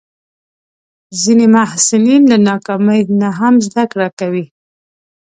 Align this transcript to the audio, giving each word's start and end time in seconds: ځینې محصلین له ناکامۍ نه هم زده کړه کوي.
ځینې 1.21 1.45
محصلین 1.55 2.23
له 2.31 2.37
ناکامۍ 2.49 3.01
نه 3.21 3.29
هم 3.39 3.55
زده 3.67 3.83
کړه 3.91 4.07
کوي. 4.19 4.45